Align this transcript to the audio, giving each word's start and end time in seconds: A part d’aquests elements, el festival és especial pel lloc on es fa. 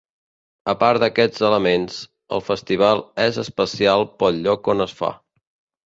A 0.71 0.73
part 0.83 1.03
d’aquests 1.03 1.43
elements, 1.51 1.99
el 2.39 2.43
festival 2.49 3.05
és 3.29 3.41
especial 3.47 4.11
pel 4.23 4.45
lloc 4.49 4.75
on 4.77 4.87
es 4.89 5.01
fa. 5.03 5.17